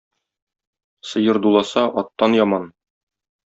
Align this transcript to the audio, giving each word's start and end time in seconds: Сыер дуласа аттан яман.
Сыер 1.11 1.41
дуласа 1.47 1.87
аттан 2.05 2.41
яман. 2.43 2.69